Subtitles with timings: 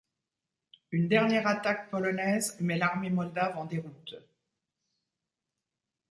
[0.89, 4.15] Une dernière attaque polonaise met l’armée moldave en déroute.